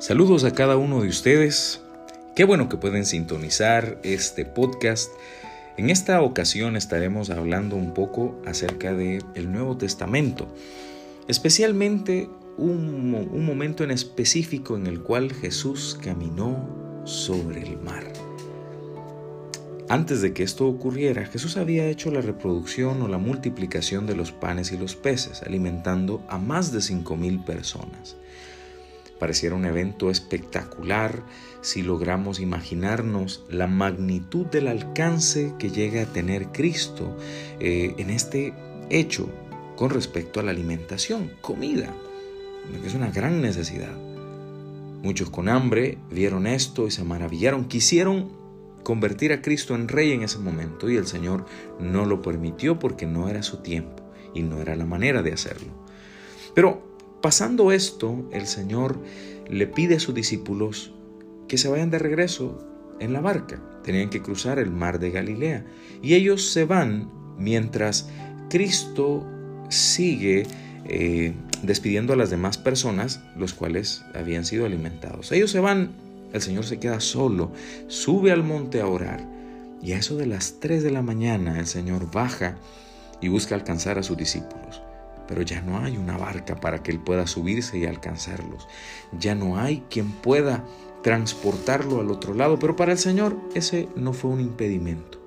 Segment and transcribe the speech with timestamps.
[0.00, 1.82] Saludos a cada uno de ustedes.
[2.36, 5.10] Qué bueno que pueden sintonizar este podcast.
[5.76, 10.46] En esta ocasión estaremos hablando un poco acerca del el Nuevo Testamento,
[11.26, 18.04] especialmente un, un momento en específico en el cual Jesús caminó sobre el mar.
[19.88, 24.30] Antes de que esto ocurriera, Jesús había hecho la reproducción o la multiplicación de los
[24.30, 28.14] panes y los peces, alimentando a más de cinco mil personas.
[29.18, 31.24] Pareciera un evento espectacular
[31.60, 37.16] si logramos imaginarnos la magnitud del alcance que llega a tener Cristo
[37.58, 38.54] eh, en este
[38.90, 39.28] hecho
[39.76, 41.92] con respecto a la alimentación, comida,
[42.80, 43.96] que es una gran necesidad.
[45.02, 48.36] Muchos con hambre vieron esto y se maravillaron, quisieron
[48.82, 51.44] convertir a Cristo en rey en ese momento y el Señor
[51.78, 54.02] no lo permitió porque no era su tiempo
[54.34, 55.68] y no era la manera de hacerlo.
[56.54, 56.87] Pero
[57.28, 58.98] Pasando esto, el Señor
[59.50, 60.94] le pide a sus discípulos
[61.46, 62.66] que se vayan de regreso
[63.00, 63.62] en la barca.
[63.84, 65.66] Tenían que cruzar el mar de Galilea.
[66.00, 68.08] Y ellos se van mientras
[68.48, 69.26] Cristo
[69.68, 70.46] sigue
[70.86, 75.30] eh, despidiendo a las demás personas, los cuales habían sido alimentados.
[75.30, 75.90] Ellos se van,
[76.32, 77.52] el Señor se queda solo,
[77.88, 79.28] sube al monte a orar.
[79.82, 82.56] Y a eso de las 3 de la mañana el Señor baja
[83.20, 84.80] y busca alcanzar a sus discípulos
[85.28, 88.66] pero ya no hay una barca para que él pueda subirse y alcanzarlos.
[89.20, 90.64] Ya no hay quien pueda
[91.02, 95.22] transportarlo al otro lado, pero para el Señor ese no fue un impedimento.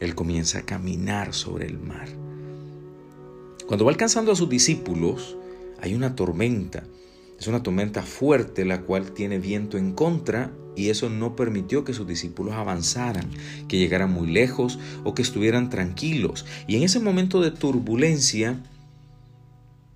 [0.00, 2.08] Él comienza a caminar sobre el mar.
[3.66, 5.36] Cuando va alcanzando a sus discípulos,
[5.80, 6.84] hay una tormenta.
[7.38, 11.92] Es una tormenta fuerte la cual tiene viento en contra y eso no permitió que
[11.92, 13.28] sus discípulos avanzaran,
[13.68, 16.46] que llegaran muy lejos o que estuvieran tranquilos.
[16.66, 18.62] Y en ese momento de turbulencia,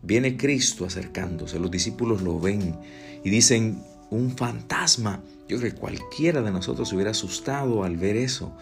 [0.03, 2.77] Viene Cristo acercándose, los discípulos lo ven
[3.23, 5.23] y dicen, un fantasma.
[5.49, 8.53] Yo creo que cualquiera de nosotros se hubiera asustado al ver eso.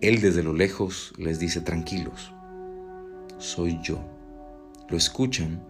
[0.00, 2.32] Él desde lo lejos les dice, tranquilos,
[3.38, 4.00] soy yo.
[4.88, 5.60] Lo escuchan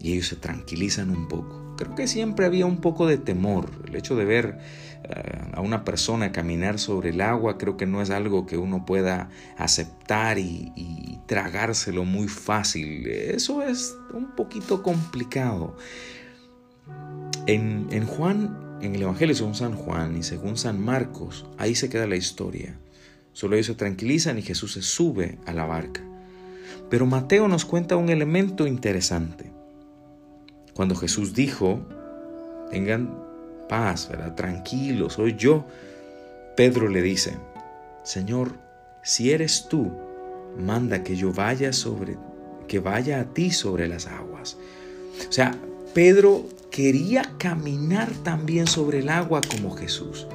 [0.00, 1.74] y ellos se tranquilizan un poco.
[1.76, 3.70] Creo que siempre había un poco de temor.
[3.86, 4.58] El hecho de ver
[5.04, 8.84] eh, a una persona caminar sobre el agua creo que no es algo que uno
[8.84, 13.06] pueda aceptar y, tragárselo muy fácil.
[13.06, 15.76] Eso es un poquito complicado.
[17.46, 21.88] En, en Juan, en el Evangelio según San Juan y según San Marcos, ahí se
[21.88, 22.76] queda la historia.
[23.32, 26.02] Solo ellos se tranquilizan y Jesús se sube a la barca.
[26.90, 29.49] Pero Mateo nos cuenta un elemento interesante.
[30.80, 31.78] Cuando Jesús dijo,
[32.70, 33.14] tengan
[33.68, 34.34] paz, ¿verdad?
[34.34, 35.66] Tranquilo, soy yo.
[36.56, 37.36] Pedro le dice,
[38.02, 38.54] Señor,
[39.02, 39.92] si eres tú,
[40.56, 42.16] manda que yo vaya sobre,
[42.66, 44.56] que vaya a ti sobre las aguas.
[45.28, 45.54] O sea,
[45.92, 50.28] Pedro quería caminar también sobre el agua como Jesús.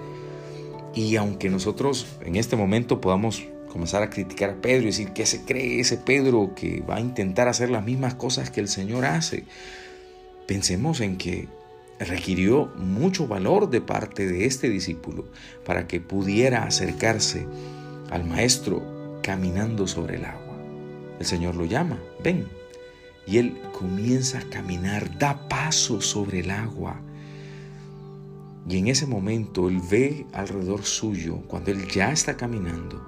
[0.93, 5.25] Y aunque nosotros en este momento podamos comenzar a criticar a Pedro y decir que
[5.25, 9.05] se cree ese Pedro que va a intentar hacer las mismas cosas que el Señor
[9.05, 9.45] hace,
[10.47, 11.47] Pensemos en que
[11.99, 15.25] requirió mucho valor de parte de este discípulo
[15.65, 17.47] para que pudiera acercarse
[18.11, 18.83] al maestro
[19.23, 20.55] caminando sobre el agua.
[21.19, 22.47] El Señor lo llama, ven.
[23.25, 27.01] Y él comienza a caminar, da paso sobre el agua.
[28.69, 33.03] Y en ese momento él ve alrededor suyo, cuando él ya está caminando,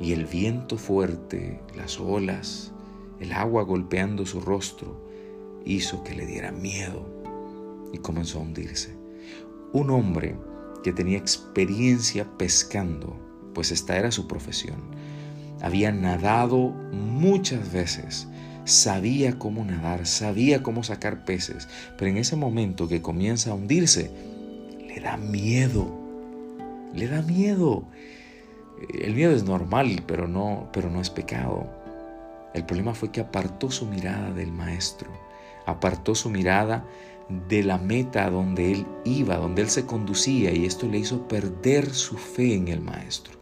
[0.00, 2.72] y el viento fuerte, las olas,
[3.20, 5.09] el agua golpeando su rostro,
[5.64, 7.06] hizo que le diera miedo
[7.92, 8.96] y comenzó a hundirse.
[9.72, 10.36] Un hombre
[10.82, 13.16] que tenía experiencia pescando,
[13.54, 14.80] pues esta era su profesión,
[15.60, 18.26] había nadado muchas veces,
[18.64, 24.10] sabía cómo nadar, sabía cómo sacar peces, pero en ese momento que comienza a hundirse,
[24.86, 25.86] le da miedo,
[26.94, 27.84] le da miedo.
[28.98, 31.68] El miedo es normal, pero no, pero no es pecado.
[32.54, 35.10] El problema fue que apartó su mirada del maestro
[35.70, 36.86] apartó su mirada
[37.48, 41.90] de la meta donde él iba, donde él se conducía, y esto le hizo perder
[41.90, 43.34] su fe en el maestro.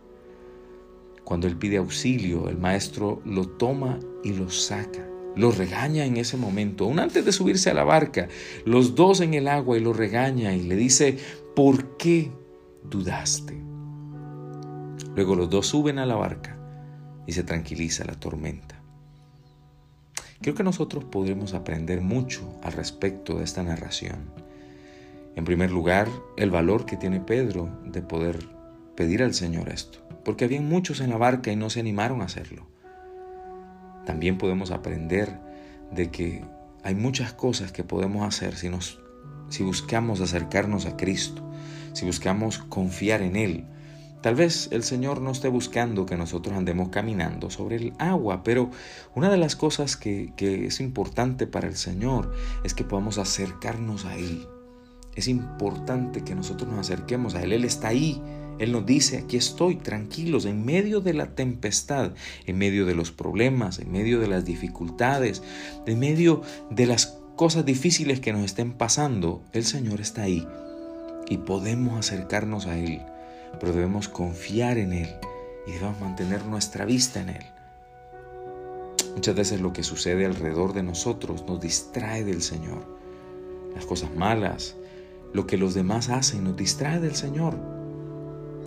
[1.25, 5.07] Cuando él pide auxilio, el maestro lo toma y lo saca.
[5.37, 8.29] Lo regaña en ese momento, aún antes de subirse a la barca,
[8.65, 11.19] los dos en el agua y lo regaña y le dice,
[11.55, 12.33] ¿por qué
[12.83, 13.63] dudaste?
[15.15, 16.59] Luego los dos suben a la barca
[17.27, 18.78] y se tranquiliza la tormenta.
[20.41, 24.31] Creo que nosotros podremos aprender mucho al respecto de esta narración.
[25.35, 28.47] En primer lugar, el valor que tiene Pedro de poder
[28.97, 32.27] pedir al Señor esto, porque habían muchos en la barca y no se animaron a
[32.27, 32.67] hacerlo.
[34.07, 35.39] También podemos aprender
[35.93, 36.45] de que
[36.83, 39.01] hay muchas cosas que podemos hacer si, nos,
[39.49, 41.43] si buscamos acercarnos a Cristo,
[41.93, 43.65] si buscamos confiar en Él.
[44.23, 48.71] Tal vez el Señor no esté buscando que nosotros andemos caminando sobre el agua, pero
[49.15, 52.33] una de las cosas que, es importante para el Señor
[52.65, 54.47] es que podamos acercarnos a Él.
[55.15, 57.53] Es importante que nosotros nos acerquemos a Él.
[57.53, 58.21] Él está ahí.
[58.59, 62.15] Él nos dice, aquí estoy, tranquilos, en medio de la tempestad,
[62.45, 65.45] en medio de los problemas, en medio de las dificultades,
[65.87, 70.45] en medio de las cosas difíciles que nos estén pasando, el Señor está ahí
[71.29, 73.01] y podemos acercarnos a Él,
[73.61, 75.09] pero debemos confiar en Él
[75.67, 77.47] y debemos mantener nuestra vista en Él.
[79.15, 82.85] Muchas veces lo que sucede alrededor de nosotros nos distrae del Señor.
[83.75, 84.77] Las cosas malas,
[85.33, 87.79] lo que los demás hacen nos distrae del Señor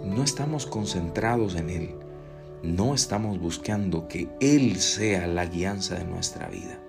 [0.05, 1.95] no estamos concentrados en Él,
[2.63, 6.79] no estamos buscando que Él sea la guianza de nuestra vida.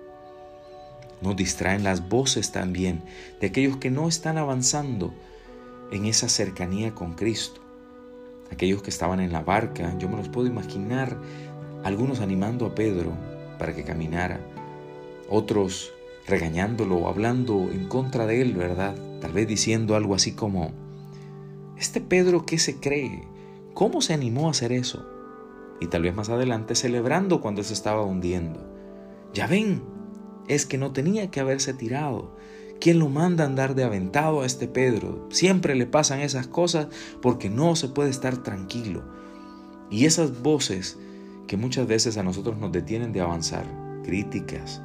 [1.21, 3.01] Nos distraen las voces también
[3.39, 5.13] de aquellos que no están avanzando
[5.91, 7.61] en esa cercanía con Cristo.
[8.53, 11.17] Aquellos que estaban en la barca, yo me los puedo imaginar,
[11.83, 13.11] algunos animando a Pedro
[13.57, 14.39] para que caminara,
[15.27, 15.91] otros
[16.27, 18.95] regañándolo o hablando en contra de él, ¿verdad?
[19.21, 20.71] Tal vez diciendo algo así como,
[21.79, 23.27] este Pedro, ¿qué se cree?
[23.73, 25.03] ¿Cómo se animó a hacer eso?
[25.81, 28.59] Y tal vez más adelante celebrando cuando se estaba hundiendo.
[29.33, 29.81] Ya ven,
[30.47, 32.35] es que no tenía que haberse tirado.
[32.83, 35.29] ¿Quién lo manda a andar de aventado a este Pedro?
[35.31, 36.87] Siempre le pasan esas cosas
[37.21, 39.05] porque no se puede estar tranquilo.
[39.89, 40.97] Y esas voces
[41.47, 43.63] que muchas veces a nosotros nos detienen de avanzar,
[44.03, 44.81] críticas,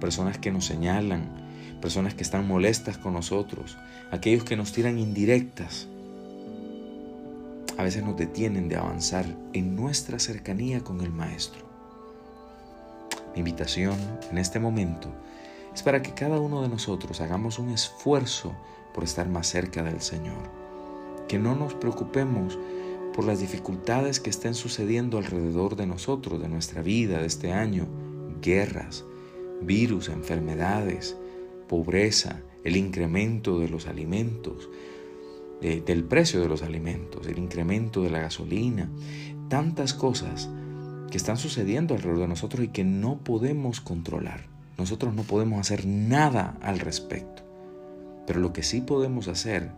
[0.00, 3.76] personas que nos señalan, personas que están molestas con nosotros,
[4.10, 5.88] aquellos que nos tiran indirectas,
[7.76, 11.66] a veces nos detienen de avanzar en nuestra cercanía con el Maestro.
[13.34, 13.98] Mi invitación
[14.30, 15.10] en este momento
[15.74, 18.52] es para que cada uno de nosotros hagamos un esfuerzo
[18.92, 20.50] por estar más cerca del Señor.
[21.28, 22.58] Que no nos preocupemos
[23.14, 27.86] por las dificultades que estén sucediendo alrededor de nosotros, de nuestra vida, de este año,
[28.40, 29.04] guerras,
[29.60, 31.16] virus, enfermedades,
[31.68, 34.68] pobreza, el incremento de los alimentos,
[35.60, 38.90] del precio de los alimentos, el incremento de la gasolina,
[39.48, 40.50] tantas cosas
[41.10, 44.51] que están sucediendo alrededor de nosotros y que no podemos controlar.
[44.78, 47.42] Nosotros no podemos hacer nada al respecto.
[48.26, 49.70] Pero lo que sí podemos hacer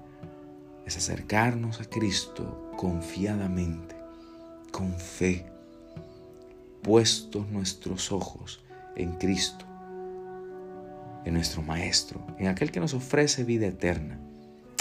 [0.86, 3.96] es acercarnos a Cristo confiadamente,
[4.70, 5.46] con fe,
[6.82, 8.62] puestos nuestros ojos
[8.96, 9.64] en Cristo,
[11.24, 14.18] en nuestro Maestro, en aquel que nos ofrece vida eterna.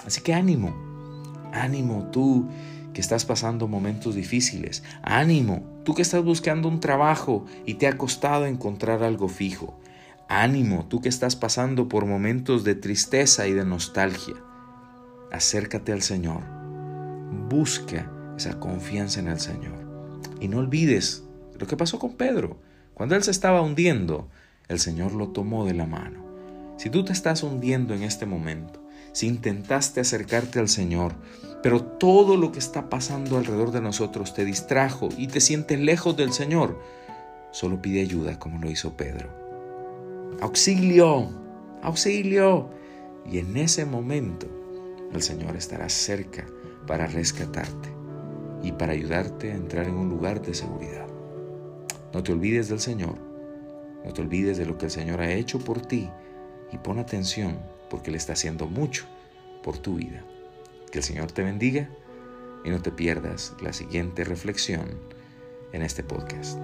[0.05, 0.73] Así que ánimo,
[1.53, 2.47] Ánimo tú
[2.93, 4.83] que estás pasando momentos difíciles.
[5.03, 9.79] Ánimo tú que estás buscando un trabajo y te ha costado encontrar algo fijo.
[10.29, 14.35] Ánimo tú que estás pasando por momentos de tristeza y de nostalgia.
[15.31, 16.41] Acércate al Señor.
[17.49, 19.83] Busca esa confianza en el Señor.
[20.39, 21.23] Y no olvides
[21.59, 22.57] lo que pasó con Pedro.
[22.93, 24.29] Cuando él se estaba hundiendo,
[24.67, 26.23] el Señor lo tomó de la mano.
[26.77, 28.81] Si tú te estás hundiendo en este momento,
[29.11, 31.13] si intentaste acercarte al Señor,
[31.61, 36.17] pero todo lo que está pasando alrededor de nosotros te distrajo y te sientes lejos
[36.17, 36.79] del Señor,
[37.51, 39.42] solo pide ayuda como lo hizo Pedro.
[40.43, 41.29] Auxilio,
[41.83, 42.69] auxilio.
[43.25, 44.45] Y en ese momento
[45.13, 46.45] el Señor estará cerca
[46.85, 47.87] para rescatarte
[48.61, 51.07] y para ayudarte a entrar en un lugar de seguridad.
[52.13, 53.15] No te olvides del Señor,
[54.03, 56.09] no te olvides de lo que el Señor ha hecho por ti
[56.73, 57.57] y pon atención
[57.89, 59.05] porque Él está haciendo mucho
[59.63, 60.25] por tu vida.
[60.91, 61.89] Que el Señor te bendiga
[62.65, 64.89] y no te pierdas la siguiente reflexión
[65.71, 66.59] en este podcast.